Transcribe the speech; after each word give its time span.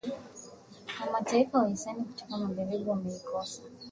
na 0.99 1.11
mataifa 1.11 1.59
wahisani 1.59 2.03
kutoka 2.03 2.37
magharibi 2.37 2.89
wameikosoa 2.89 3.45